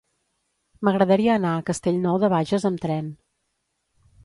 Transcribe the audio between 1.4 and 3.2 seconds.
anar a Castellnou de Bages amb tren.